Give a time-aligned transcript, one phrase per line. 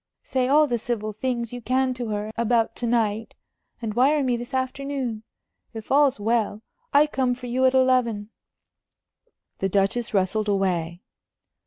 [0.23, 3.35] Say all the civil things you can to her about to night,
[3.83, 5.21] and wire me this afternoon.
[5.75, 8.31] If all's well, I come for you at eleven."
[9.59, 11.03] The Duchess rustled away.